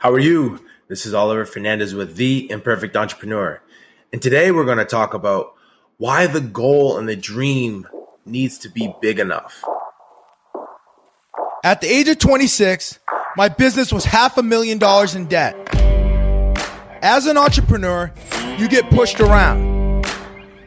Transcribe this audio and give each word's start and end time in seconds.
How 0.00 0.10
are 0.12 0.18
you? 0.18 0.64
This 0.88 1.04
is 1.04 1.12
Oliver 1.12 1.44
Fernandez 1.44 1.94
with 1.94 2.16
The 2.16 2.50
Imperfect 2.50 2.96
Entrepreneur. 2.96 3.60
And 4.14 4.22
today 4.22 4.50
we're 4.50 4.64
going 4.64 4.78
to 4.78 4.86
talk 4.86 5.12
about 5.12 5.52
why 5.98 6.26
the 6.26 6.40
goal 6.40 6.96
and 6.96 7.06
the 7.06 7.16
dream 7.16 7.86
needs 8.24 8.56
to 8.60 8.70
be 8.70 8.94
big 9.02 9.18
enough. 9.18 9.62
At 11.62 11.82
the 11.82 11.88
age 11.88 12.08
of 12.08 12.18
26, 12.18 12.98
my 13.36 13.50
business 13.50 13.92
was 13.92 14.06
half 14.06 14.38
a 14.38 14.42
million 14.42 14.78
dollars 14.78 15.14
in 15.14 15.26
debt. 15.26 15.54
As 17.02 17.26
an 17.26 17.36
entrepreneur, 17.36 18.10
you 18.56 18.68
get 18.68 18.88
pushed 18.88 19.20
around. 19.20 20.06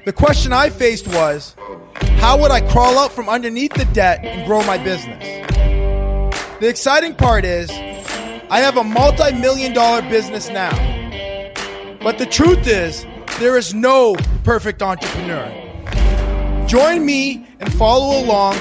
The 0.06 0.14
question 0.14 0.54
I 0.54 0.70
faced 0.70 1.08
was, 1.08 1.56
how 2.20 2.40
would 2.40 2.52
I 2.52 2.62
crawl 2.70 3.00
out 3.00 3.12
from 3.12 3.28
underneath 3.30 3.74
the 3.74 3.86
debt 3.86 4.24
and 4.24 4.46
grow 4.46 4.64
my 4.64 4.78
business? 4.78 5.24
The 6.60 6.68
exciting 6.70 7.16
part 7.16 7.46
is, 7.46 7.72
I 8.50 8.60
have 8.60 8.78
a 8.78 8.84
multi 8.84 9.34
million 9.34 9.74
dollar 9.74 10.02
business 10.10 10.50
now. 10.50 10.72
But 12.02 12.18
the 12.18 12.26
truth 12.26 12.68
is, 12.68 13.06
there 13.40 13.58
is 13.58 13.74
no 13.74 14.16
perfect 14.44 14.82
entrepreneur. 14.82 15.48
Join 16.68 17.06
me 17.06 17.48
and 17.60 17.74
follow 17.74 18.24
along 18.24 18.56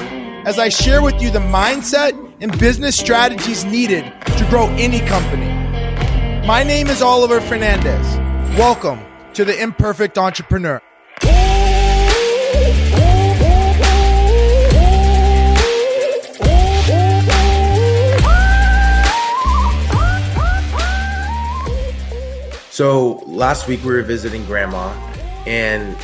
as 0.47 0.59
I 0.59 0.69
share 0.69 1.03
with 1.03 1.21
you 1.21 1.31
the 1.31 1.41
mindset 1.41 2.13
and 2.41 2.57
business 2.59 2.97
strategies 2.97 3.65
needed 3.65 4.05
to 4.05 4.47
grow 4.49 4.69
any 4.77 5.01
company. 5.01 5.49
My 6.47 6.63
name 6.65 6.87
is 6.89 7.03
Oliver 7.03 7.41
Fernandez. 7.41 8.17
Welcome 8.59 9.01
to 9.35 9.45
the 9.45 9.61
Imperfect 9.61 10.19
Entrepreneur. 10.19 10.81
So 22.73 23.23
last 23.27 23.69
week 23.69 23.85
we 23.85 23.93
were 23.93 24.01
visiting 24.01 24.47
grandma, 24.47 24.95
and 25.47 25.95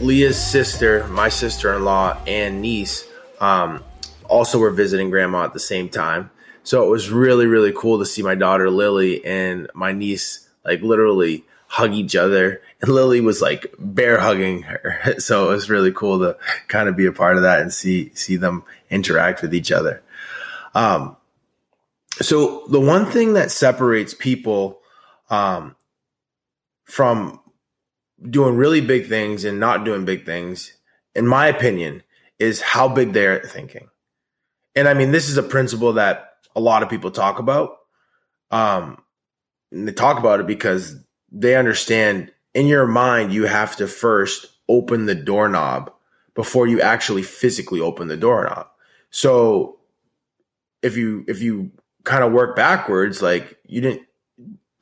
Leah's 0.00 0.40
sister, 0.40 1.08
my 1.08 1.28
sister 1.28 1.74
in 1.74 1.84
law, 1.84 2.16
and 2.24 2.62
niece 2.62 3.04
um, 3.40 3.82
also 4.28 4.60
were 4.60 4.70
visiting 4.70 5.10
grandma 5.10 5.42
at 5.42 5.54
the 5.54 5.58
same 5.58 5.88
time. 5.88 6.30
So 6.62 6.86
it 6.86 6.88
was 6.88 7.10
really, 7.10 7.46
really 7.46 7.72
cool 7.72 7.98
to 7.98 8.06
see 8.06 8.22
my 8.22 8.36
daughter 8.36 8.70
Lily 8.70 9.24
and 9.24 9.68
my 9.74 9.90
niece 9.90 10.48
like 10.64 10.82
literally 10.82 11.44
hug 11.66 11.94
each 11.94 12.14
other. 12.14 12.62
And 12.80 12.92
Lily 12.92 13.20
was 13.20 13.42
like 13.42 13.74
bear 13.80 14.20
hugging 14.20 14.62
her. 14.62 15.16
So 15.18 15.50
it 15.50 15.54
was 15.54 15.68
really 15.68 15.90
cool 15.90 16.20
to 16.20 16.36
kind 16.68 16.88
of 16.88 16.94
be 16.94 17.06
a 17.06 17.12
part 17.12 17.38
of 17.38 17.42
that 17.42 17.60
and 17.60 17.72
see 17.72 18.14
see 18.14 18.36
them 18.36 18.62
interact 18.88 19.42
with 19.42 19.52
each 19.52 19.72
other. 19.72 20.00
Um, 20.76 21.16
so 22.22 22.68
the 22.68 22.78
one 22.78 23.06
thing 23.06 23.32
that 23.32 23.50
separates 23.50 24.14
people 24.14 24.78
um, 25.28 25.74
from 26.84 27.40
doing 28.30 28.56
really 28.56 28.80
big 28.80 29.08
things 29.08 29.44
and 29.44 29.60
not 29.60 29.84
doing 29.84 30.04
big 30.04 30.24
things, 30.24 30.72
in 31.14 31.26
my 31.26 31.46
opinion, 31.46 32.02
is 32.38 32.60
how 32.60 32.88
big 32.88 33.12
they're 33.12 33.40
thinking. 33.40 33.88
And 34.74 34.88
I 34.88 34.94
mean, 34.94 35.12
this 35.12 35.28
is 35.28 35.36
a 35.36 35.42
principle 35.42 35.94
that 35.94 36.36
a 36.56 36.60
lot 36.60 36.82
of 36.82 36.88
people 36.88 37.10
talk 37.10 37.38
about. 37.38 37.76
Um, 38.50 39.02
they 39.70 39.92
talk 39.92 40.18
about 40.18 40.40
it 40.40 40.46
because 40.46 40.96
they 41.30 41.56
understand 41.56 42.32
in 42.54 42.66
your 42.66 42.86
mind, 42.86 43.32
you 43.32 43.46
have 43.46 43.76
to 43.76 43.88
first 43.88 44.46
open 44.68 45.06
the 45.06 45.14
doorknob 45.14 45.92
before 46.34 46.66
you 46.66 46.80
actually 46.80 47.22
physically 47.22 47.80
open 47.80 48.08
the 48.08 48.16
doorknob. 48.16 48.68
So 49.10 49.80
if 50.82 50.96
you, 50.96 51.24
if 51.26 51.42
you 51.42 51.72
kind 52.04 52.22
of 52.24 52.32
work 52.32 52.54
backwards, 52.56 53.20
like 53.20 53.58
you 53.66 53.80
didn't, 53.80 54.02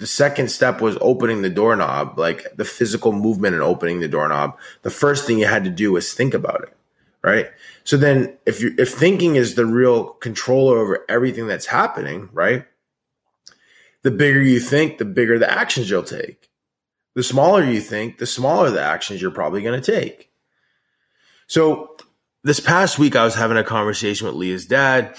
the 0.03 0.09
second 0.09 0.51
step 0.51 0.81
was 0.81 0.99
opening 1.01 1.43
the 1.43 1.49
doorknob, 1.49 2.19
like 2.19 2.57
the 2.57 2.65
physical 2.65 3.13
movement 3.13 3.55
and 3.55 3.63
opening 3.63 4.01
the 4.01 4.09
doorknob. 4.09 4.59
The 4.83 4.91
first 4.91 5.29
thing 5.29 5.39
you 5.39 5.47
had 5.47 5.63
to 5.63 5.71
do 5.71 5.93
was 5.93 6.13
think 6.13 6.35
about 6.35 6.65
it, 6.65 6.77
right? 7.23 7.47
So 7.85 7.97
then, 7.97 8.37
if 8.45 8.61
you 8.61 8.75
if 8.79 8.91
thinking 8.91 9.37
is 9.37 9.55
the 9.55 9.65
real 9.65 10.07
controller 10.15 10.79
over 10.79 11.05
everything 11.09 11.47
that's 11.47 11.67
happening, 11.67 12.29
right? 12.33 12.67
The 14.03 14.11
bigger 14.11 14.43
you 14.43 14.59
think, 14.59 14.99
the 14.99 15.05
bigger 15.05 15.39
the 15.39 15.49
actions 15.49 15.89
you'll 15.89 16.03
take. 16.03 16.51
The 17.15 17.23
smaller 17.23 17.63
you 17.63 17.81
think, 17.81 18.19
the 18.19 18.27
smaller 18.27 18.71
the 18.71 18.83
actions 18.83 19.23
you're 19.23 19.31
probably 19.31 19.63
going 19.63 19.81
to 19.81 19.93
take. 19.93 20.33
So 21.47 21.97
this 22.43 22.59
past 22.59 22.99
week, 22.99 23.15
I 23.15 23.25
was 23.25 23.37
having 23.37 23.57
a 23.57 23.63
conversation 23.63 24.27
with 24.27 24.35
Leah's 24.35 24.67
dad, 24.67 25.17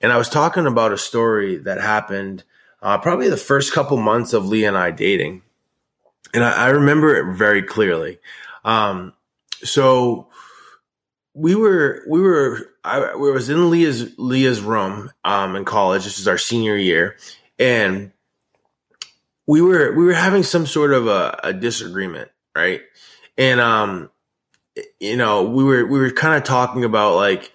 and 0.00 0.12
I 0.12 0.16
was 0.16 0.28
talking 0.28 0.66
about 0.66 0.90
a 0.90 0.98
story 0.98 1.58
that 1.58 1.80
happened 1.80 2.42
uh, 2.82 2.98
probably 2.98 3.28
the 3.28 3.36
first 3.36 3.72
couple 3.72 3.96
months 3.96 4.32
of 4.32 4.46
Leah 4.46 4.68
and 4.68 4.76
I 4.76 4.90
dating. 4.90 5.42
And 6.32 6.44
I, 6.44 6.66
I 6.66 6.68
remember 6.68 7.16
it 7.16 7.36
very 7.36 7.62
clearly. 7.62 8.18
Um, 8.64 9.12
so 9.62 10.28
we 11.32 11.54
were, 11.54 12.04
we 12.08 12.20
were, 12.20 12.70
I, 12.84 13.16
we 13.16 13.30
was 13.30 13.48
in 13.48 13.70
Leah's, 13.70 14.18
Leah's 14.18 14.60
room, 14.60 15.10
um, 15.24 15.56
in 15.56 15.64
college. 15.64 16.04
This 16.04 16.18
is 16.18 16.28
our 16.28 16.38
senior 16.38 16.76
year. 16.76 17.16
And 17.58 18.12
we 19.46 19.62
were, 19.62 19.92
we 19.92 20.04
were 20.04 20.12
having 20.12 20.42
some 20.42 20.66
sort 20.66 20.92
of 20.92 21.06
a, 21.06 21.40
a 21.42 21.52
disagreement. 21.52 22.30
Right. 22.54 22.82
And, 23.38 23.60
um, 23.60 24.10
you 25.00 25.16
know, 25.16 25.44
we 25.44 25.64
were, 25.64 25.86
we 25.86 25.98
were 25.98 26.10
kind 26.10 26.36
of 26.36 26.44
talking 26.44 26.84
about 26.84 27.16
like, 27.16 27.52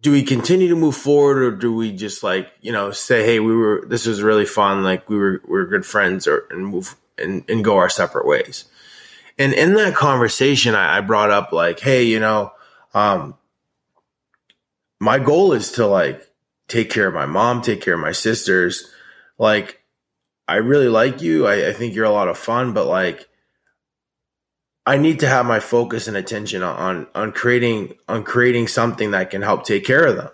do 0.00 0.12
we 0.12 0.22
continue 0.22 0.68
to 0.68 0.76
move 0.76 0.96
forward 0.96 1.42
or 1.42 1.50
do 1.50 1.74
we 1.74 1.92
just 1.92 2.22
like 2.22 2.48
you 2.60 2.72
know 2.72 2.90
say 2.90 3.24
hey 3.24 3.40
we 3.40 3.54
were 3.54 3.84
this 3.86 4.06
was 4.06 4.22
really 4.22 4.46
fun 4.46 4.82
like 4.82 5.08
we 5.08 5.16
were 5.16 5.42
we 5.48 5.58
are 5.58 5.66
good 5.66 5.86
friends 5.86 6.26
or 6.26 6.46
and 6.50 6.66
move 6.66 6.96
and, 7.16 7.44
and 7.48 7.64
go 7.64 7.76
our 7.78 7.88
separate 7.88 8.26
ways? 8.26 8.66
And 9.38 9.52
in 9.52 9.74
that 9.74 9.94
conversation 9.94 10.74
I, 10.74 10.98
I 10.98 11.00
brought 11.00 11.30
up 11.30 11.52
like 11.52 11.80
hey 11.80 12.04
you 12.04 12.20
know 12.20 12.52
um 12.94 13.34
my 15.00 15.18
goal 15.18 15.52
is 15.52 15.72
to 15.72 15.86
like 15.86 16.28
take 16.68 16.90
care 16.90 17.08
of 17.08 17.14
my 17.14 17.26
mom 17.26 17.62
take 17.62 17.80
care 17.80 17.94
of 17.94 18.00
my 18.00 18.12
sisters. 18.12 18.90
Like 19.38 19.80
i 20.46 20.56
really 20.56 20.88
like 20.88 21.20
you. 21.20 21.46
I, 21.46 21.68
I 21.68 21.72
think 21.72 21.94
you're 21.94 22.04
a 22.04 22.10
lot 22.10 22.28
of 22.28 22.38
fun 22.38 22.72
but 22.72 22.86
like 22.86 23.28
I 24.88 24.96
need 24.96 25.20
to 25.20 25.28
have 25.28 25.44
my 25.44 25.60
focus 25.60 26.08
and 26.08 26.16
attention 26.16 26.62
on 26.62 27.08
on 27.14 27.32
creating 27.32 27.94
on 28.08 28.24
creating 28.24 28.68
something 28.68 29.10
that 29.10 29.28
can 29.28 29.42
help 29.42 29.64
take 29.64 29.84
care 29.84 30.06
of 30.06 30.16
them. 30.16 30.30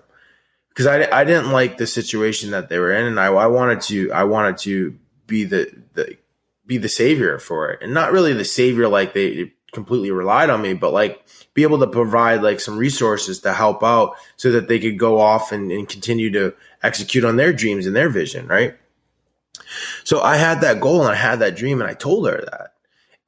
Because 0.68 0.86
I, 0.86 1.10
I 1.10 1.24
didn't 1.24 1.50
like 1.50 1.76
the 1.76 1.88
situation 1.88 2.52
that 2.52 2.68
they 2.68 2.78
were 2.78 2.92
in 2.92 3.04
and 3.04 3.18
I, 3.18 3.26
I 3.26 3.48
wanted 3.48 3.80
to 3.82 4.12
I 4.12 4.22
wanted 4.22 4.58
to 4.58 4.96
be 5.26 5.42
the 5.42 5.72
the 5.94 6.18
be 6.64 6.76
the 6.78 6.88
savior 6.88 7.40
for 7.40 7.70
it. 7.70 7.82
And 7.82 7.92
not 7.92 8.12
really 8.12 8.32
the 8.32 8.44
savior 8.44 8.86
like 8.86 9.12
they 9.12 9.52
completely 9.72 10.12
relied 10.12 10.50
on 10.50 10.62
me 10.62 10.72
but 10.72 10.92
like 10.92 11.26
be 11.52 11.64
able 11.64 11.80
to 11.80 11.88
provide 11.88 12.40
like 12.40 12.60
some 12.60 12.78
resources 12.78 13.40
to 13.40 13.52
help 13.52 13.82
out 13.82 14.14
so 14.36 14.52
that 14.52 14.68
they 14.68 14.78
could 14.78 15.00
go 15.00 15.18
off 15.18 15.50
and, 15.50 15.72
and 15.72 15.88
continue 15.88 16.30
to 16.30 16.54
execute 16.80 17.24
on 17.24 17.34
their 17.34 17.52
dreams 17.52 17.86
and 17.86 17.96
their 17.96 18.08
vision 18.08 18.46
right? 18.46 18.76
So 20.04 20.22
I 20.22 20.36
had 20.36 20.60
that 20.60 20.78
goal 20.78 21.00
and 21.00 21.10
I 21.10 21.16
had 21.16 21.40
that 21.40 21.56
dream 21.56 21.80
and 21.80 21.90
I 21.90 21.94
told 21.94 22.28
her 22.28 22.44
that. 22.52 22.74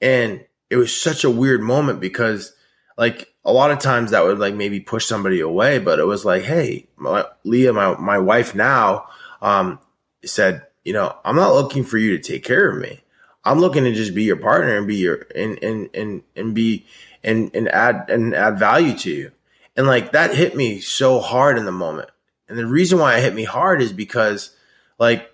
And 0.01 0.45
it 0.71 0.77
was 0.77 0.97
such 0.97 1.25
a 1.25 1.31
weird 1.31 1.63
moment 1.63 2.01
because 2.01 2.53
like 2.97 3.33
a 3.45 3.53
lot 3.53 3.71
of 3.71 3.79
times 3.79 4.11
that 4.11 4.25
would 4.25 4.39
like 4.39 4.55
maybe 4.55 4.81
push 4.81 5.07
somebody 5.07 5.41
away, 5.41 5.79
but 5.79 5.99
it 5.99 6.07
was 6.07 6.25
like, 6.25 6.43
hey, 6.43 6.87
my, 6.97 7.25
Leah, 7.45 7.73
my 7.73 7.97
my 7.97 8.19
wife 8.19 8.55
now, 8.55 9.07
um, 9.41 9.79
said, 10.25 10.67
you 10.85 10.93
know, 10.93 11.17
I'm 11.25 11.37
not 11.37 11.55
looking 11.55 11.85
for 11.85 11.99
you 11.99 12.17
to 12.17 12.23
take 12.23 12.45
care 12.45 12.71
of 12.71 12.79
me. 12.79 13.03
I'm 13.45 13.61
looking 13.61 13.85
to 13.85 13.93
just 13.93 14.15
be 14.15 14.25
your 14.25 14.37
partner 14.37 14.77
and 14.77 14.89
be 14.89 14.97
your 14.97 15.27
and 15.35 15.63
and 15.63 15.89
and 15.95 16.23
and 16.35 16.55
be 16.55 16.87
and 17.23 17.55
and 17.55 17.69
add 17.69 18.11
and 18.11 18.35
add 18.35 18.59
value 18.59 18.97
to 18.99 19.11
you. 19.11 19.33
And 19.77 19.87
like 19.87 20.13
that 20.13 20.35
hit 20.35 20.57
me 20.57 20.81
so 20.81 21.21
hard 21.21 21.59
in 21.59 21.65
the 21.65 21.73
moment. 21.73 22.11
And 22.49 22.59
the 22.59 22.67
reason 22.67 22.99
why 22.99 23.17
it 23.17 23.23
hit 23.23 23.35
me 23.35 23.45
hard 23.45 23.83
is 23.83 23.93
because 23.93 24.57
like 24.99 25.31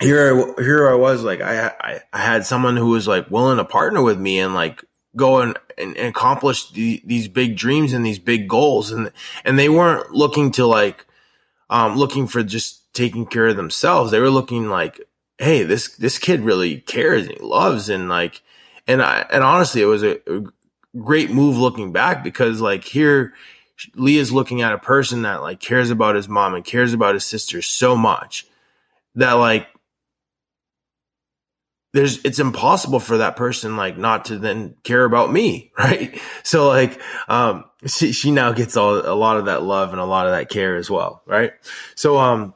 here, 0.00 0.54
here 0.58 0.88
I 0.88 0.94
was 0.94 1.22
like, 1.22 1.40
I, 1.40 1.68
I, 1.80 2.00
I 2.12 2.18
had 2.18 2.46
someone 2.46 2.76
who 2.76 2.90
was 2.90 3.08
like 3.08 3.30
willing 3.30 3.58
to 3.58 3.64
partner 3.64 4.02
with 4.02 4.18
me 4.18 4.38
and 4.38 4.54
like 4.54 4.84
go 5.16 5.40
and, 5.40 5.58
and, 5.76 5.96
and 5.96 6.08
accomplish 6.08 6.70
the, 6.70 7.02
these 7.04 7.28
big 7.28 7.56
dreams 7.56 7.92
and 7.92 8.06
these 8.06 8.18
big 8.18 8.48
goals. 8.48 8.92
And, 8.92 9.12
and 9.44 9.58
they 9.58 9.68
weren't 9.68 10.12
looking 10.12 10.52
to 10.52 10.66
like, 10.66 11.06
um, 11.70 11.96
looking 11.96 12.26
for 12.26 12.42
just 12.42 12.92
taking 12.94 13.26
care 13.26 13.48
of 13.48 13.56
themselves. 13.56 14.10
They 14.10 14.20
were 14.20 14.30
looking 14.30 14.68
like, 14.68 15.00
Hey, 15.38 15.62
this, 15.62 15.96
this 15.96 16.18
kid 16.18 16.40
really 16.40 16.80
cares 16.80 17.26
and 17.26 17.40
loves 17.40 17.88
and 17.88 18.08
like, 18.08 18.42
and 18.86 19.02
I, 19.02 19.26
and 19.30 19.44
honestly, 19.44 19.82
it 19.82 19.86
was 19.86 20.02
a, 20.02 20.18
a 20.32 20.44
great 20.98 21.30
move 21.30 21.56
looking 21.56 21.92
back 21.92 22.24
because 22.24 22.60
like 22.60 22.84
here, 22.84 23.34
Lee 23.94 24.18
is 24.18 24.32
looking 24.32 24.62
at 24.62 24.72
a 24.72 24.78
person 24.78 25.22
that 25.22 25.42
like 25.42 25.60
cares 25.60 25.90
about 25.90 26.16
his 26.16 26.28
mom 26.28 26.54
and 26.54 26.64
cares 26.64 26.92
about 26.92 27.14
his 27.14 27.24
sister 27.24 27.62
so 27.62 27.96
much 27.96 28.46
that 29.14 29.34
like 29.34 29.68
there's 31.98 32.24
it's 32.24 32.38
impossible 32.38 33.00
for 33.00 33.18
that 33.18 33.36
person 33.36 33.76
like 33.76 33.98
not 33.98 34.26
to 34.26 34.38
then 34.38 34.74
care 34.84 35.04
about 35.04 35.32
me 35.32 35.72
right 35.78 36.20
so 36.42 36.68
like 36.68 37.00
um 37.28 37.64
she, 37.86 38.12
she 38.12 38.30
now 38.30 38.52
gets 38.52 38.76
all, 38.76 38.96
a 38.96 39.14
lot 39.14 39.36
of 39.36 39.46
that 39.46 39.62
love 39.62 39.92
and 39.92 40.00
a 40.00 40.04
lot 40.04 40.26
of 40.26 40.32
that 40.32 40.48
care 40.48 40.76
as 40.76 40.90
well 40.90 41.22
right 41.26 41.52
so 41.94 42.18
um 42.18 42.54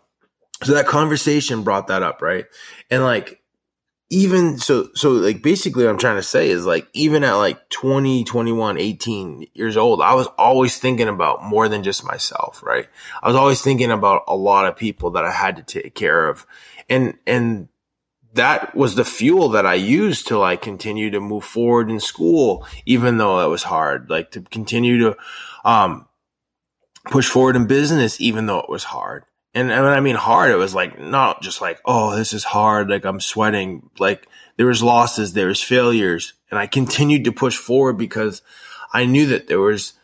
so 0.62 0.74
that 0.74 0.86
conversation 0.86 1.62
brought 1.62 1.88
that 1.88 2.02
up, 2.02 2.22
right? 2.22 2.46
And 2.90 3.02
like, 3.02 3.40
even 4.10 4.58
so, 4.58 4.90
so 4.94 5.12
like 5.12 5.42
basically 5.42 5.84
what 5.84 5.90
I'm 5.90 5.98
trying 5.98 6.16
to 6.16 6.22
say 6.22 6.50
is 6.50 6.66
like, 6.66 6.86
even 6.92 7.24
at 7.24 7.34
like 7.34 7.68
20, 7.70 8.24
21, 8.24 8.78
18 8.78 9.46
years 9.54 9.76
old, 9.76 10.02
I 10.02 10.14
was 10.14 10.26
always 10.38 10.76
thinking 10.76 11.08
about 11.08 11.42
more 11.42 11.68
than 11.68 11.82
just 11.82 12.04
myself, 12.04 12.62
right? 12.62 12.88
I 13.22 13.28
was 13.28 13.36
always 13.36 13.62
thinking 13.62 13.90
about 13.90 14.24
a 14.28 14.36
lot 14.36 14.66
of 14.66 14.76
people 14.76 15.12
that 15.12 15.24
I 15.24 15.32
had 15.32 15.56
to 15.56 15.62
take 15.62 15.94
care 15.94 16.28
of. 16.28 16.46
And, 16.88 17.14
and 17.26 17.68
that 18.34 18.74
was 18.74 18.94
the 18.94 19.04
fuel 19.04 19.50
that 19.50 19.66
I 19.66 19.74
used 19.74 20.28
to 20.28 20.38
like 20.38 20.62
continue 20.62 21.10
to 21.10 21.20
move 21.20 21.44
forward 21.44 21.90
in 21.90 22.00
school, 22.00 22.66
even 22.86 23.18
though 23.18 23.44
it 23.44 23.48
was 23.48 23.62
hard, 23.62 24.08
like 24.08 24.30
to 24.32 24.40
continue 24.40 24.98
to, 24.98 25.16
um, 25.64 26.06
push 27.06 27.28
forward 27.28 27.56
in 27.56 27.66
business, 27.66 28.20
even 28.20 28.46
though 28.46 28.60
it 28.60 28.68
was 28.70 28.84
hard. 28.84 29.24
And, 29.54 29.70
and 29.70 29.84
when 29.84 29.92
I 29.92 30.00
mean 30.00 30.16
hard, 30.16 30.50
it 30.50 30.56
was 30.56 30.74
like 30.74 30.98
not 30.98 31.42
just 31.42 31.60
like, 31.60 31.80
oh, 31.84 32.16
this 32.16 32.32
is 32.32 32.44
hard. 32.44 32.88
Like 32.88 33.04
I'm 33.04 33.20
sweating. 33.20 33.90
Like 33.98 34.26
there 34.56 34.66
was 34.66 34.82
losses, 34.82 35.32
there 35.32 35.48
was 35.48 35.62
failures, 35.62 36.32
and 36.50 36.58
I 36.58 36.66
continued 36.66 37.24
to 37.24 37.32
push 37.32 37.56
forward 37.56 37.98
because 37.98 38.42
I 38.92 39.04
knew 39.04 39.26
that 39.26 39.48
there 39.48 39.60
was 39.60 39.94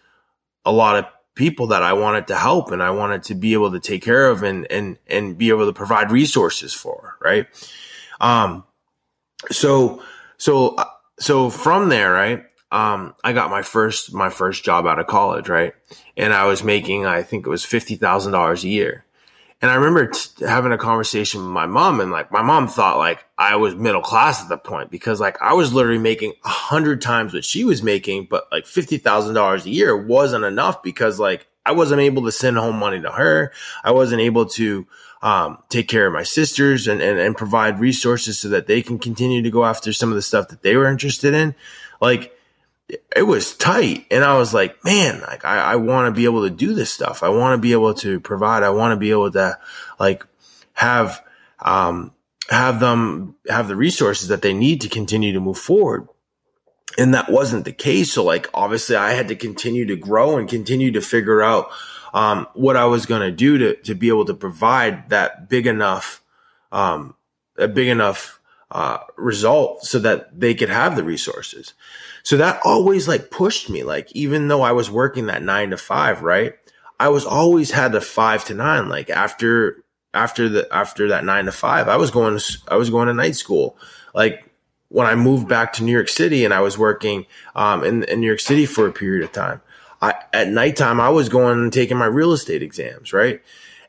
a 0.64 0.72
lot 0.72 0.96
of 0.96 1.06
people 1.34 1.68
that 1.68 1.82
I 1.82 1.92
wanted 1.92 2.26
to 2.26 2.36
help 2.36 2.72
and 2.72 2.82
I 2.82 2.90
wanted 2.90 3.22
to 3.24 3.34
be 3.34 3.52
able 3.52 3.70
to 3.72 3.80
take 3.80 4.02
care 4.02 4.28
of 4.28 4.42
and 4.42 4.66
and 4.70 4.98
and 5.06 5.38
be 5.38 5.50
able 5.50 5.66
to 5.66 5.72
provide 5.72 6.10
resources 6.10 6.74
for. 6.74 7.16
Right. 7.22 7.46
Um. 8.20 8.64
So 9.50 10.02
so 10.36 10.76
so 11.18 11.50
from 11.50 11.88
there, 11.88 12.12
right. 12.12 12.44
Um, 12.70 13.14
I 13.24 13.32
got 13.32 13.50
my 13.50 13.62
first 13.62 14.12
my 14.12 14.28
first 14.28 14.62
job 14.62 14.86
out 14.86 14.98
of 14.98 15.06
college, 15.06 15.48
right, 15.48 15.72
and 16.16 16.34
I 16.34 16.44
was 16.46 16.62
making 16.62 17.06
I 17.06 17.22
think 17.22 17.46
it 17.46 17.50
was 17.50 17.64
fifty 17.64 17.94
thousand 17.94 18.32
dollars 18.32 18.62
a 18.62 18.68
year, 18.68 19.06
and 19.60 19.70
I 19.70 19.74
remember 19.74 20.08
t- 20.08 20.44
having 20.44 20.72
a 20.72 20.78
conversation 20.78 21.42
with 21.42 21.50
my 21.50 21.66
mom 21.66 22.00
and 22.00 22.10
like 22.10 22.30
my 22.30 22.42
mom 22.42 22.68
thought 22.68 22.98
like 22.98 23.24
I 23.38 23.56
was 23.56 23.74
middle 23.74 24.02
class 24.02 24.42
at 24.42 24.48
the 24.48 24.58
point 24.58 24.90
because 24.90 25.18
like 25.18 25.40
I 25.40 25.54
was 25.54 25.72
literally 25.72 25.98
making 25.98 26.34
a 26.44 26.48
hundred 26.48 27.00
times 27.00 27.34
what 27.34 27.44
she 27.44 27.64
was 27.64 27.82
making, 27.82 28.28
but 28.30 28.46
like 28.52 28.64
$50,000 28.64 29.64
a 29.64 29.70
year 29.70 29.96
wasn't 29.96 30.44
enough 30.44 30.82
because 30.82 31.18
like 31.18 31.46
I 31.68 31.72
wasn't 31.72 32.00
able 32.00 32.24
to 32.24 32.32
send 32.32 32.56
home 32.56 32.76
money 32.76 33.00
to 33.00 33.10
her. 33.10 33.52
I 33.84 33.92
wasn't 33.92 34.22
able 34.22 34.46
to, 34.46 34.86
um, 35.20 35.58
take 35.68 35.88
care 35.88 36.06
of 36.06 36.12
my 36.12 36.22
sisters 36.22 36.88
and, 36.88 37.02
and, 37.02 37.18
and 37.18 37.36
provide 37.36 37.80
resources 37.80 38.38
so 38.38 38.48
that 38.48 38.66
they 38.66 38.82
can 38.82 38.98
continue 38.98 39.42
to 39.42 39.50
go 39.50 39.64
after 39.64 39.92
some 39.92 40.08
of 40.10 40.14
the 40.14 40.22
stuff 40.22 40.48
that 40.48 40.62
they 40.62 40.76
were 40.76 40.88
interested 40.88 41.34
in. 41.34 41.54
Like, 42.00 42.34
it 43.14 43.26
was 43.26 43.54
tight. 43.56 44.06
And 44.10 44.24
I 44.24 44.38
was 44.38 44.54
like, 44.54 44.82
man, 44.84 45.20
like 45.20 45.44
I, 45.44 45.72
I 45.72 45.76
want 45.76 46.06
to 46.06 46.18
be 46.18 46.24
able 46.24 46.44
to 46.48 46.50
do 46.50 46.72
this 46.72 46.90
stuff. 46.90 47.22
I 47.22 47.28
want 47.28 47.58
to 47.58 47.60
be 47.60 47.72
able 47.72 47.94
to 47.94 48.18
provide. 48.20 48.62
I 48.62 48.70
want 48.70 48.92
to 48.92 48.96
be 48.96 49.10
able 49.10 49.30
to 49.32 49.58
like 50.00 50.24
have, 50.72 51.22
um, 51.60 52.12
have 52.48 52.80
them 52.80 53.36
have 53.48 53.68
the 53.68 53.76
resources 53.76 54.28
that 54.28 54.40
they 54.40 54.54
need 54.54 54.80
to 54.80 54.88
continue 54.88 55.32
to 55.34 55.40
move 55.40 55.58
forward. 55.58 56.08
And 56.96 57.14
that 57.14 57.30
wasn't 57.30 57.64
the 57.64 57.72
case. 57.72 58.12
So 58.12 58.24
like, 58.24 58.48
obviously 58.54 58.96
I 58.96 59.12
had 59.12 59.28
to 59.28 59.36
continue 59.36 59.86
to 59.86 59.96
grow 59.96 60.38
and 60.38 60.48
continue 60.48 60.90
to 60.92 61.00
figure 61.00 61.42
out, 61.42 61.70
um, 62.14 62.46
what 62.54 62.76
I 62.76 62.86
was 62.86 63.04
going 63.04 63.20
to 63.20 63.30
do 63.30 63.58
to, 63.58 63.74
to 63.82 63.94
be 63.94 64.08
able 64.08 64.24
to 64.24 64.34
provide 64.34 65.10
that 65.10 65.48
big 65.48 65.66
enough, 65.66 66.22
um, 66.72 67.14
a 67.56 67.68
big 67.68 67.88
enough, 67.88 68.40
uh, 68.70 68.98
result 69.16 69.84
so 69.84 69.98
that 69.98 70.40
they 70.40 70.54
could 70.54 70.70
have 70.70 70.96
the 70.96 71.04
resources. 71.04 71.74
So 72.22 72.36
that 72.38 72.60
always 72.64 73.06
like 73.06 73.30
pushed 73.30 73.70
me. 73.70 73.82
Like, 73.82 74.10
even 74.12 74.48
though 74.48 74.62
I 74.62 74.72
was 74.72 74.90
working 74.90 75.26
that 75.26 75.42
nine 75.42 75.70
to 75.70 75.76
five, 75.76 76.22
right? 76.22 76.54
I 76.98 77.08
was 77.08 77.24
always 77.24 77.70
had 77.70 77.92
the 77.92 78.00
five 78.00 78.44
to 78.46 78.54
nine. 78.54 78.88
Like 78.88 79.10
after, 79.10 79.84
after 80.14 80.48
the, 80.48 80.68
after 80.72 81.08
that 81.08 81.24
nine 81.24 81.44
to 81.44 81.52
five, 81.52 81.88
I 81.88 81.96
was 81.96 82.10
going 82.10 82.38
to, 82.38 82.58
I 82.68 82.76
was 82.76 82.90
going 82.90 83.08
to 83.08 83.14
night 83.14 83.36
school. 83.36 83.76
Like 84.14 84.47
when 84.88 85.06
I 85.06 85.14
moved 85.14 85.48
back 85.48 85.72
to 85.74 85.84
New 85.84 85.92
York 85.92 86.08
City 86.08 86.44
and 86.44 86.54
I 86.54 86.60
was 86.60 86.78
working, 86.78 87.26
um, 87.54 87.84
in, 87.84 88.04
in 88.04 88.20
New 88.20 88.26
York 88.26 88.40
City 88.40 88.66
for 88.66 88.86
a 88.86 88.92
period 88.92 89.24
of 89.24 89.32
time, 89.32 89.60
I, 90.00 90.14
at 90.32 90.48
nighttime, 90.48 91.00
I 91.00 91.08
was 91.08 91.28
going 91.28 91.58
and 91.58 91.72
taking 91.72 91.96
my 91.96 92.06
real 92.06 92.32
estate 92.32 92.62
exams, 92.62 93.12
right? 93.12 93.42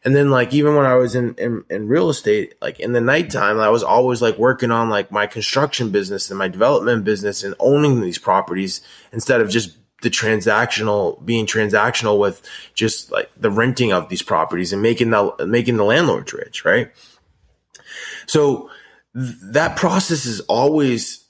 And 0.04 0.16
then 0.16 0.32
like 0.32 0.54
even 0.54 0.76
when 0.76 0.86
I 0.86 0.96
was 0.96 1.14
in, 1.16 1.36
in, 1.36 1.64
in 1.70 1.88
real 1.88 2.10
estate, 2.10 2.56
like 2.62 2.80
in 2.80 2.94
the 2.94 3.02
nighttime, 3.02 3.60
I 3.60 3.70
was 3.70 3.84
always 3.84 4.22
like 4.22 4.38
working 4.38 4.72
on 4.72 4.90
like 4.90 5.12
my 5.12 5.28
construction 5.28 5.92
business 5.92 6.30
and 6.30 6.40
my 6.40 6.48
development 6.48 7.04
business 7.04 7.44
and 7.44 7.54
owning 7.60 8.02
these 8.02 8.18
properties 8.18 8.82
instead 9.12 9.42
of 9.42 9.50
just 9.50 9.78
the 10.02 10.10
transactional 10.10 11.24
being 11.26 11.46
transactional 11.46 12.18
with 12.18 12.42
just 12.74 13.12
like 13.12 13.30
the 13.36 13.52
renting 13.52 13.92
of 13.92 14.08
these 14.08 14.22
properties 14.22 14.72
and 14.72 14.82
making 14.82 15.10
the 15.10 15.46
making 15.46 15.76
the 15.76 15.84
landlords 15.84 16.32
rich, 16.32 16.64
right? 16.64 16.92
So 18.26 18.70
th- 19.16 19.36
that 19.52 19.78
process 19.78 20.26
has 20.26 20.40
always 20.42 21.28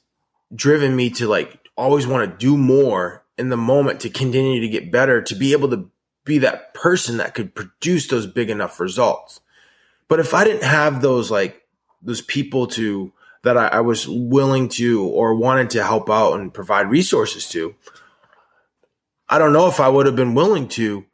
driven 0.53 0.95
me 0.95 1.09
to 1.11 1.27
like 1.27 1.59
always 1.75 2.07
want 2.07 2.29
to 2.29 2.37
do 2.37 2.57
more 2.57 3.23
in 3.37 3.49
the 3.49 3.57
moment 3.57 4.01
to 4.01 4.09
continue 4.09 4.59
to 4.59 4.67
get 4.67 4.91
better 4.91 5.21
to 5.21 5.35
be 5.35 5.53
able 5.53 5.69
to 5.69 5.89
be 6.25 6.37
that 6.39 6.73
person 6.73 7.17
that 7.17 7.33
could 7.33 7.55
produce 7.55 8.07
those 8.07 8.27
big 8.27 8.49
enough 8.49 8.79
results. 8.79 9.39
But 10.07 10.19
if 10.19 10.33
I 10.33 10.43
didn't 10.43 10.63
have 10.63 11.01
those 11.01 11.31
like 11.31 11.63
those 12.01 12.21
people 12.21 12.67
to 12.67 13.11
that 13.43 13.57
I, 13.57 13.67
I 13.67 13.79
was 13.79 14.07
willing 14.07 14.67
to 14.69 15.03
or 15.03 15.35
wanted 15.35 15.69
to 15.71 15.83
help 15.83 16.09
out 16.09 16.33
and 16.33 16.53
provide 16.53 16.89
resources 16.89 17.47
to, 17.49 17.75
I 19.29 19.37
don't 19.37 19.53
know 19.53 19.67
if 19.67 19.79
I 19.79 19.87
would 19.87 20.05
have 20.05 20.15
been 20.15 20.35
willing 20.35 20.67
to 20.69 21.05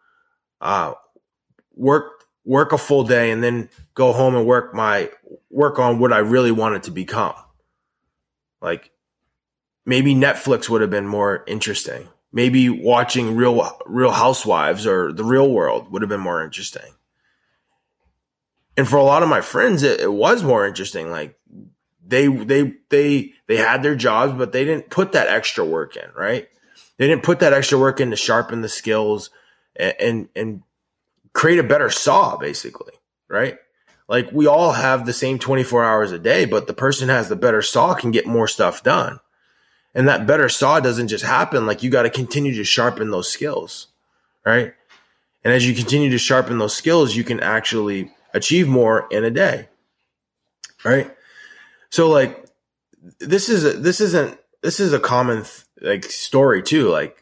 uh, 0.62 0.94
work 1.76 2.15
work 2.46 2.72
a 2.72 2.78
full 2.78 3.04
day 3.04 3.32
and 3.32 3.44
then 3.44 3.70
go 3.96 4.14
home 4.14 4.36
and 4.36 4.46
work 4.46 4.74
my 4.74 5.10
work 5.50 5.80
on 5.80 6.00
what 6.00 6.14
I 6.14 6.20
really 6.20 6.52
wanted 6.52 6.84
to 6.84 6.92
become. 6.92 7.34
Like 8.62 8.92
maybe 9.86 10.16
Netflix 10.16 10.70
would 10.70 10.82
have 10.82 10.90
been 10.90 11.08
more 11.08 11.44
interesting. 11.48 12.08
Maybe 12.32 12.70
watching 12.70 13.36
real 13.36 13.78
real 13.86 14.12
housewives 14.12 14.86
or 14.86 15.12
the 15.12 15.24
real 15.24 15.52
world 15.52 15.92
would 15.92 16.02
have 16.02 16.10
been 16.10 16.20
more 16.20 16.44
interesting. 16.44 16.94
And 18.78 18.88
for 18.88 18.98
a 18.98 19.04
lot 19.04 19.24
of 19.24 19.30
my 19.30 19.42
friends 19.42 19.84
it, 19.84 20.02
it, 20.02 20.12
was 20.12 20.44
more 20.44 20.68
interesting. 20.68 21.10
Like 21.10 21.40
they 22.06 22.28
they 22.28 22.74
they 22.90 23.34
they 23.48 23.58
had 23.58 23.82
their 23.82 23.96
jobs 23.96 24.34
but 24.34 24.52
they 24.52 24.66
didn't 24.66 24.90
put 24.90 25.14
that 25.14 25.28
extra 25.28 25.66
work 25.66 25.96
in 25.96 26.10
right? 26.16 26.48
They 26.98 27.08
didn't 27.08 27.24
put 27.24 27.40
that 27.40 27.54
extra 27.54 27.80
work 27.80 28.00
in 28.00 28.12
to 28.12 28.18
sharpen 28.18 28.62
the 28.62 28.70
skills 28.70 29.32
and 29.76 29.96
and, 30.00 30.30
and 30.36 30.62
create 31.36 31.60
a 31.60 31.64
better 31.64 31.92
saw 31.92 32.36
basically 32.38 32.94
right 33.30 33.60
like 34.08 34.32
we 34.32 34.48
all 34.48 34.72
have 34.72 35.06
the 35.06 35.14
same 35.14 35.38
24 35.38 35.86
hours 35.86 36.12
a 36.12 36.18
day 36.18 36.46
but 36.46 36.66
the 36.66 36.74
person 36.74 37.10
has 37.10 37.30
the 37.30 37.36
better 37.36 37.62
saw 37.62 37.94
can 37.94 38.10
get 38.10 38.26
more 38.26 38.48
stuff 38.48 38.82
done 38.82 39.20
and 39.96 40.10
that 40.10 40.28
better 40.28 40.50
saw 40.50 40.82
doesn't 40.82 41.08
just 41.08 41.24
happen. 41.24 41.66
Like 41.66 41.82
you 41.82 41.90
got 41.90 42.04
to 42.04 42.10
continue 42.10 42.54
to 42.56 42.66
sharpen 42.66 43.10
those 43.10 43.32
skills, 43.32 43.88
right? 44.46 44.74
And 45.44 45.54
as 45.54 45.66
you 45.66 45.74
continue 45.74 46.10
to 46.10 46.18
sharpen 46.18 46.58
those 46.58 46.76
skills, 46.76 47.16
you 47.16 47.24
can 47.24 47.40
actually 47.40 48.12
achieve 48.34 48.68
more 48.68 49.08
in 49.10 49.24
a 49.24 49.32
day, 49.32 49.70
right? 50.84 51.16
So 51.90 52.10
like 52.10 52.46
this 53.20 53.48
is 53.48 53.64
a, 53.64 53.72
this 53.72 54.02
isn't 54.02 54.38
this 54.62 54.82
is 54.82 54.92
a 54.92 55.00
common 55.00 55.44
th- 55.44 55.64
like 55.82 56.04
story 56.04 56.62
too. 56.62 56.90
Like 56.90 57.18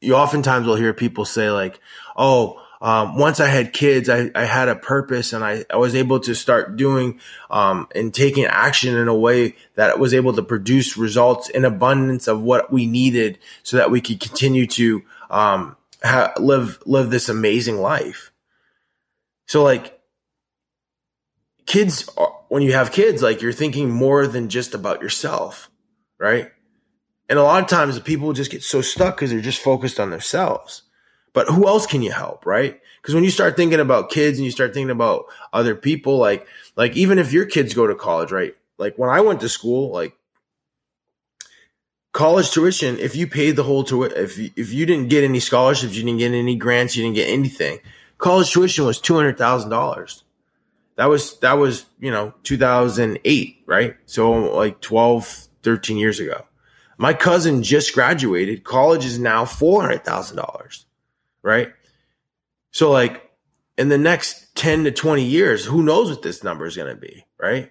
you 0.00 0.14
oftentimes 0.14 0.68
will 0.68 0.76
hear 0.76 0.94
people 0.94 1.24
say 1.24 1.50
like, 1.50 1.80
"Oh, 2.16 2.62
um, 2.86 3.16
once 3.16 3.40
I 3.40 3.48
had 3.48 3.72
kids, 3.72 4.08
I, 4.08 4.30
I 4.36 4.44
had 4.44 4.68
a 4.68 4.76
purpose 4.76 5.32
and 5.32 5.42
I, 5.44 5.64
I 5.68 5.76
was 5.76 5.96
able 5.96 6.20
to 6.20 6.36
start 6.36 6.76
doing 6.76 7.18
um, 7.50 7.88
and 7.96 8.14
taking 8.14 8.44
action 8.44 8.94
in 8.94 9.08
a 9.08 9.14
way 9.14 9.56
that 9.74 9.98
was 9.98 10.14
able 10.14 10.32
to 10.34 10.42
produce 10.44 10.96
results 10.96 11.48
in 11.48 11.64
abundance 11.64 12.28
of 12.28 12.42
what 12.42 12.72
we 12.72 12.86
needed 12.86 13.40
so 13.64 13.76
that 13.76 13.90
we 13.90 14.00
could 14.00 14.20
continue 14.20 14.68
to 14.68 15.02
um, 15.30 15.76
ha- 16.00 16.32
live 16.38 16.80
live 16.86 17.10
this 17.10 17.28
amazing 17.28 17.78
life. 17.78 18.30
So 19.46 19.64
like 19.64 19.98
kids, 21.66 22.08
are, 22.16 22.38
when 22.50 22.62
you 22.62 22.74
have 22.74 22.92
kids, 22.92 23.20
like 23.20 23.42
you're 23.42 23.50
thinking 23.50 23.90
more 23.90 24.28
than 24.28 24.48
just 24.48 24.74
about 24.74 25.02
yourself, 25.02 25.70
right? 26.20 26.52
And 27.28 27.36
a 27.36 27.42
lot 27.42 27.64
of 27.64 27.68
times 27.68 27.98
people 27.98 28.32
just 28.32 28.52
get 28.52 28.62
so 28.62 28.80
stuck 28.80 29.16
because 29.16 29.32
they're 29.32 29.40
just 29.40 29.60
focused 29.60 29.98
on 29.98 30.10
themselves. 30.10 30.82
But 31.36 31.48
who 31.48 31.68
else 31.68 31.86
can 31.86 32.00
you 32.00 32.12
help, 32.12 32.46
right? 32.46 32.80
Because 33.02 33.14
when 33.14 33.22
you 33.22 33.30
start 33.30 33.58
thinking 33.58 33.78
about 33.78 34.08
kids 34.08 34.38
and 34.38 34.46
you 34.46 34.50
start 34.50 34.72
thinking 34.72 34.88
about 34.88 35.26
other 35.52 35.74
people, 35.74 36.16
like 36.16 36.46
like 36.76 36.96
even 36.96 37.18
if 37.18 37.30
your 37.30 37.44
kids 37.44 37.74
go 37.74 37.86
to 37.86 37.94
college, 37.94 38.32
right? 38.32 38.56
Like 38.78 38.96
when 38.96 39.10
I 39.10 39.20
went 39.20 39.42
to 39.42 39.48
school, 39.50 39.92
like 39.92 40.16
college 42.12 42.50
tuition, 42.52 42.98
if 42.98 43.14
you 43.14 43.26
paid 43.26 43.56
the 43.56 43.64
whole 43.64 43.84
tuition, 43.84 44.16
if 44.16 44.38
if 44.56 44.72
you 44.72 44.86
didn't 44.86 45.10
get 45.10 45.24
any 45.24 45.38
scholarships, 45.38 45.94
you 45.94 46.04
didn't 46.04 46.20
get 46.20 46.32
any 46.32 46.56
grants, 46.56 46.96
you 46.96 47.02
didn't 47.02 47.16
get 47.16 47.28
anything. 47.28 47.80
College 48.16 48.50
tuition 48.50 48.86
was 48.86 48.98
two 48.98 49.14
hundred 49.14 49.36
thousand 49.36 49.68
dollars. 49.68 50.24
That 50.94 51.10
was 51.10 51.38
that 51.40 51.58
was 51.58 51.84
you 52.00 52.10
know 52.10 52.32
two 52.44 52.56
thousand 52.56 53.18
eight, 53.26 53.58
right? 53.66 53.94
So 54.06 54.32
like 54.32 54.80
12, 54.80 55.48
13 55.62 55.98
years 55.98 56.18
ago. 56.18 56.46
My 56.96 57.12
cousin 57.12 57.62
just 57.62 57.92
graduated. 57.92 58.64
College 58.64 59.04
is 59.04 59.18
now 59.18 59.44
four 59.44 59.82
hundred 59.82 60.02
thousand 60.02 60.38
dollars 60.38 60.86
right? 61.46 61.72
So 62.72 62.90
like 62.90 63.30
in 63.78 63.88
the 63.88 63.96
next 63.96 64.56
10 64.56 64.84
to 64.84 64.90
20 64.90 65.24
years, 65.24 65.64
who 65.64 65.82
knows 65.82 66.10
what 66.10 66.22
this 66.22 66.42
number 66.42 66.66
is 66.66 66.76
going 66.76 66.92
to 66.92 67.00
be, 67.00 67.24
right? 67.40 67.70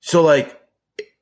So 0.00 0.22
like 0.22 0.58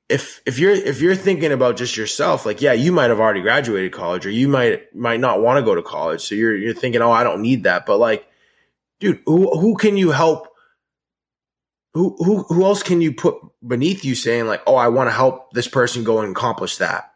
if 0.09 0.41
if 0.47 0.59
you're 0.61 0.71
if 0.71 1.01
you're 1.01 1.17
thinking 1.17 1.51
about 1.51 1.77
just 1.77 1.97
yourself, 1.97 2.47
like 2.47 2.63
yeah, 2.63 2.73
you 2.73 2.93
might 2.93 3.11
have 3.11 3.19
already 3.19 3.43
graduated 3.43 3.93
college 3.93 4.25
or 4.25 4.31
you 4.31 4.49
might 4.49 4.95
might 4.95 5.21
not 5.21 5.43
want 5.43 5.59
to 5.59 5.65
go 5.65 5.75
to 5.75 5.83
college. 5.83 6.23
So 6.23 6.37
you're 6.37 6.57
you're 6.57 6.73
thinking, 6.73 7.03
"Oh, 7.03 7.11
I 7.11 7.25
don't 7.25 7.43
need 7.43 7.65
that." 7.65 7.85
But 7.85 7.99
like 7.99 8.27
dude, 9.01 9.21
who 9.27 9.59
who 9.59 9.77
can 9.77 9.97
you 9.97 10.13
help 10.13 10.49
who 11.95 12.17
who 12.19 12.45
who 12.45 12.65
else 12.65 12.83
can 12.83 13.01
you 13.01 13.13
put 13.13 13.35
beneath 13.67 14.05
you 14.05 14.15
saying 14.15 14.47
like, 14.47 14.63
"Oh, 14.67 14.77
I 14.77 14.89
want 14.89 15.09
to 15.09 15.15
help 15.15 15.53
this 15.53 15.69
person 15.69 16.05
go 16.05 16.21
and 16.21 16.31
accomplish 16.31 16.79
that." 16.79 17.13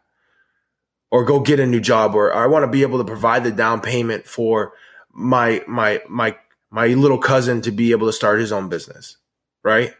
Or 1.13 1.23
go 1.23 1.41
get 1.41 1.59
a 1.59 1.67
new 1.67 1.79
job 1.79 2.15
or 2.15 2.33
I 2.33 2.47
want 2.47 2.63
to 2.63 2.67
be 2.67 2.81
able 2.81 2.97
to 2.97 3.03
provide 3.03 3.43
the 3.43 3.51
down 3.51 3.81
payment 3.81 4.25
for 4.25 4.73
my 5.13 5.63
my 5.67 6.01
my 6.09 6.35
my 6.71 6.87
little 6.87 7.19
cousin 7.19 7.61
to 7.61 7.71
be 7.71 7.91
able 7.91 8.07
to 8.07 8.13
start 8.13 8.39
his 8.39 8.51
own 8.51 8.67
business, 8.67 9.17
right? 9.63 9.93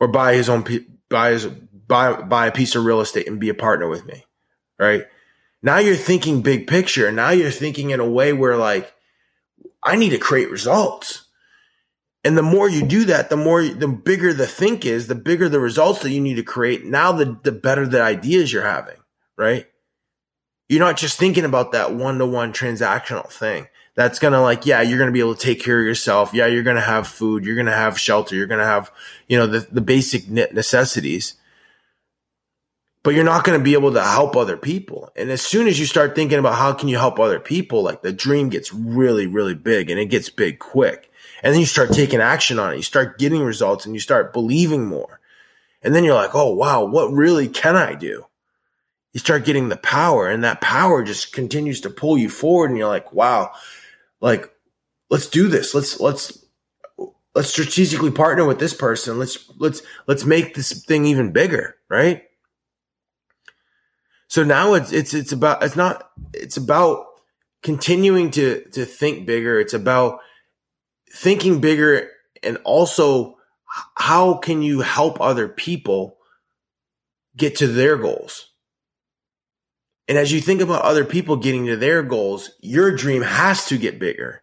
Or 0.00 0.08
buy 0.08 0.32
his 0.32 0.48
own 0.48 0.64
buy 1.10 1.32
his 1.32 1.44
buy 1.44 2.14
buy 2.22 2.46
a 2.46 2.52
piece 2.52 2.74
of 2.74 2.86
real 2.86 3.02
estate 3.02 3.28
and 3.28 3.38
be 3.38 3.50
a 3.50 3.54
partner 3.54 3.90
with 3.90 4.06
me, 4.06 4.24
right? 4.78 5.04
Now 5.62 5.76
you're 5.80 5.96
thinking 5.96 6.40
big 6.40 6.66
picture. 6.66 7.12
Now 7.12 7.28
you're 7.28 7.50
thinking 7.50 7.90
in 7.90 8.00
a 8.00 8.08
way 8.08 8.32
where 8.32 8.56
like 8.56 8.90
I 9.82 9.96
need 9.96 10.10
to 10.10 10.18
create 10.18 10.50
results. 10.50 11.26
And 12.24 12.36
the 12.36 12.42
more 12.42 12.68
you 12.68 12.84
do 12.84 13.04
that, 13.04 13.30
the 13.30 13.36
more, 13.36 13.62
the 13.62 13.88
bigger 13.88 14.32
the 14.32 14.46
think 14.46 14.84
is, 14.84 15.06
the 15.06 15.14
bigger 15.14 15.48
the 15.48 15.60
results 15.60 16.00
that 16.00 16.10
you 16.10 16.20
need 16.20 16.34
to 16.34 16.42
create. 16.42 16.84
Now, 16.84 17.12
the, 17.12 17.38
the 17.42 17.52
better 17.52 17.86
the 17.86 18.02
ideas 18.02 18.52
you're 18.52 18.66
having, 18.66 18.96
right? 19.36 19.66
You're 20.68 20.80
not 20.80 20.96
just 20.96 21.18
thinking 21.18 21.44
about 21.44 21.72
that 21.72 21.94
one 21.94 22.18
to 22.18 22.26
one 22.26 22.52
transactional 22.52 23.30
thing. 23.30 23.68
That's 23.94 24.18
going 24.18 24.32
to 24.32 24.40
like, 24.40 24.64
yeah, 24.66 24.82
you're 24.82 24.98
going 24.98 25.08
to 25.08 25.12
be 25.12 25.20
able 25.20 25.34
to 25.34 25.40
take 25.40 25.62
care 25.62 25.80
of 25.80 25.84
yourself. 25.84 26.32
Yeah, 26.32 26.46
you're 26.46 26.62
going 26.62 26.76
to 26.76 26.82
have 26.82 27.08
food. 27.08 27.44
You're 27.44 27.56
going 27.56 27.66
to 27.66 27.72
have 27.72 27.98
shelter. 27.98 28.36
You're 28.36 28.46
going 28.46 28.60
to 28.60 28.66
have, 28.66 28.92
you 29.26 29.36
know, 29.36 29.46
the, 29.46 29.60
the 29.72 29.80
basic 29.80 30.28
necessities 30.28 31.34
but 33.08 33.14
you're 33.14 33.24
not 33.24 33.42
going 33.42 33.58
to 33.58 33.64
be 33.64 33.72
able 33.72 33.94
to 33.94 34.02
help 34.02 34.36
other 34.36 34.58
people. 34.58 35.10
And 35.16 35.30
as 35.30 35.40
soon 35.40 35.66
as 35.66 35.80
you 35.80 35.86
start 35.86 36.14
thinking 36.14 36.38
about 36.38 36.56
how 36.56 36.74
can 36.74 36.88
you 36.88 36.98
help 36.98 37.18
other 37.18 37.40
people, 37.40 37.82
like 37.82 38.02
the 38.02 38.12
dream 38.12 38.50
gets 38.50 38.70
really, 38.70 39.26
really 39.26 39.54
big 39.54 39.88
and 39.88 39.98
it 39.98 40.10
gets 40.10 40.28
big 40.28 40.58
quick. 40.58 41.10
And 41.42 41.54
then 41.54 41.60
you 41.60 41.64
start 41.64 41.90
taking 41.92 42.20
action 42.20 42.58
on 42.58 42.74
it. 42.74 42.76
You 42.76 42.82
start 42.82 43.18
getting 43.18 43.42
results 43.42 43.86
and 43.86 43.94
you 43.94 44.00
start 44.00 44.34
believing 44.34 44.84
more. 44.84 45.20
And 45.82 45.94
then 45.94 46.04
you're 46.04 46.14
like, 46.14 46.34
oh, 46.34 46.52
wow, 46.52 46.84
what 46.84 47.10
really 47.10 47.48
can 47.48 47.76
I 47.76 47.94
do? 47.94 48.26
You 49.12 49.20
start 49.20 49.44
getting 49.44 49.68
the 49.68 49.76
power 49.76 50.28
and 50.28 50.44
that 50.44 50.60
power 50.60 51.02
just 51.02 51.32
continues 51.32 51.80
to 51.82 51.90
pull 51.90 52.18
you 52.18 52.28
forward. 52.28 52.70
And 52.70 52.78
you're 52.78 52.88
like, 52.88 53.12
wow, 53.12 53.52
like, 54.20 54.52
let's 55.10 55.28
do 55.28 55.48
this. 55.48 55.74
Let's, 55.74 55.98
let's, 55.98 56.44
let's 57.34 57.48
strategically 57.48 58.10
partner 58.10 58.46
with 58.46 58.58
this 58.58 58.74
person. 58.74 59.18
Let's, 59.18 59.50
let's, 59.58 59.82
let's 60.06 60.24
make 60.24 60.54
this 60.54 60.84
thing 60.84 61.06
even 61.06 61.32
bigger. 61.32 61.76
Right. 61.88 62.24
So 64.28 64.44
now 64.44 64.74
it's 64.74 64.92
it's 64.92 65.14
it's 65.14 65.32
about 65.32 65.62
it's 65.62 65.74
not 65.74 66.10
it's 66.34 66.58
about 66.58 67.06
continuing 67.62 68.30
to 68.32 68.62
to 68.72 68.84
think 68.84 69.26
bigger. 69.26 69.58
It's 69.58 69.72
about 69.72 70.20
thinking 71.10 71.60
bigger 71.60 72.10
and 72.42 72.58
also 72.64 73.38
how 73.94 74.34
can 74.34 74.62
you 74.62 74.80
help 74.80 75.20
other 75.20 75.48
people 75.48 76.18
get 77.36 77.56
to 77.56 77.66
their 77.66 77.96
goals? 77.96 78.50
And 80.08 80.16
as 80.16 80.32
you 80.32 80.40
think 80.40 80.62
about 80.62 80.82
other 80.82 81.04
people 81.04 81.36
getting 81.36 81.66
to 81.66 81.76
their 81.76 82.02
goals, 82.02 82.50
your 82.60 82.96
dream 82.96 83.22
has 83.22 83.66
to 83.66 83.76
get 83.76 83.98
bigger. 83.98 84.42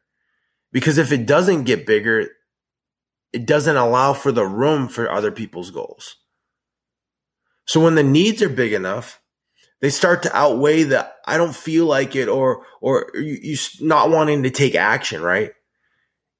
Because 0.72 1.00
if 1.00 1.12
it 1.12 1.26
doesn't 1.26 1.64
get 1.64 1.88
bigger, 1.88 2.30
it 3.34 3.48
doesn't 3.48 3.76
allow 3.76 4.14
for 4.14 4.32
the 4.32 4.46
room 4.46 4.88
for 4.88 5.12
other 5.12 5.32
people's 5.32 5.72
goals. 5.72 6.18
So 7.66 7.84
when 7.84 7.96
the 7.96 8.04
needs 8.04 8.44
are 8.44 8.50
big 8.50 8.74
enough, 8.74 9.20
they 9.82 9.90
start 9.90 10.24
to 10.24 10.36
outweigh 10.36 10.84
the 10.84 11.12
I 11.26 11.38
don't 11.38 11.56
feel 11.56 11.86
like 11.86 12.16
it 12.16 12.28
or 12.28 12.66
or 12.80 13.12
you, 13.16 13.38
you 13.42 13.58
not 13.82 14.10
wanting 14.10 14.44
to 14.44 14.52
take 14.52 14.76
action, 14.76 15.22
right? 15.22 15.52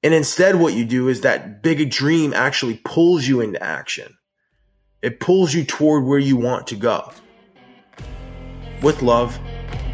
And 0.02 0.14
instead, 0.14 0.56
what 0.56 0.74
you 0.74 0.84
do 0.84 1.08
is 1.08 1.22
that 1.22 1.62
big 1.62 1.90
dream 1.90 2.32
actually 2.32 2.80
pulls 2.84 3.26
you 3.26 3.40
into 3.40 3.62
action. 3.62 4.16
It 5.02 5.20
pulls 5.20 5.52
you 5.52 5.64
toward 5.64 6.04
where 6.04 6.18
you 6.18 6.36
want 6.36 6.68
to 6.68 6.76
go. 6.76 7.12
With 8.82 9.02
love, 9.02 9.38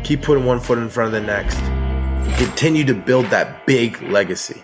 keep 0.04 0.22
putting 0.22 0.44
one 0.44 0.60
foot 0.60 0.78
in 0.78 0.88
front 0.88 1.14
of 1.14 1.20
the 1.20 1.26
next. 1.26 1.56
And 1.58 2.34
continue 2.36 2.84
to 2.84 2.94
build 2.94 3.26
that 3.26 3.66
big 3.66 4.00
legacy. 4.02 4.62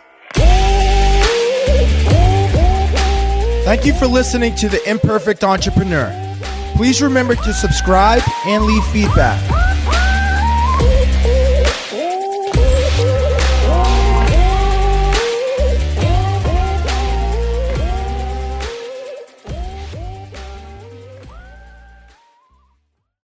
Thank 3.64 3.84
you 3.84 3.92
for 3.94 4.06
listening 4.06 4.54
to 4.56 4.68
The 4.68 4.80
Imperfect 4.88 5.44
Entrepreneur. 5.44 6.10
Please 6.74 7.02
remember 7.02 7.34
to 7.34 7.52
subscribe 7.52 8.22
and 8.46 8.64
leave 8.64 8.84
feedback. 8.86 9.57